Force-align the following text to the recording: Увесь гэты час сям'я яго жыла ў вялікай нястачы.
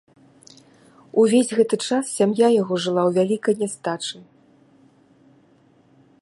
Увесь 1.23 1.51
гэты 1.57 1.75
час 1.87 2.03
сям'я 2.21 2.47
яго 2.61 2.73
жыла 2.87 3.01
ў 3.11 3.15
вялікай 3.19 3.55
нястачы. 3.61 4.23